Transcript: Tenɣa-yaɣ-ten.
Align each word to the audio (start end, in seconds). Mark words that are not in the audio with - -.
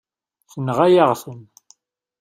Tenɣa-yaɣ-ten. 0.51 1.41